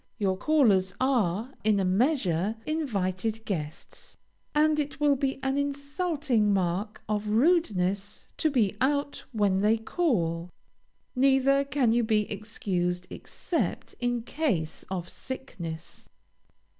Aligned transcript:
Your 0.17 0.35
callers 0.35 0.95
are, 0.99 1.53
in 1.63 1.79
a 1.79 1.85
measure, 1.85 2.55
invited 2.65 3.45
guests, 3.45 4.17
and 4.55 4.79
it 4.79 4.99
will 4.99 5.15
be 5.15 5.37
an 5.43 5.59
insulting 5.59 6.51
mark 6.51 7.03
of 7.07 7.27
rudeness 7.27 8.25
to 8.37 8.49
be 8.49 8.75
out 8.81 9.25
when 9.31 9.59
they 9.61 9.77
call. 9.77 10.49
Neither 11.15 11.63
can 11.63 11.91
you 11.91 12.03
be 12.03 12.21
excused, 12.31 13.05
except 13.11 13.93
in 13.99 14.23
case 14.23 14.83
of 14.89 15.07
sickness. 15.07 16.09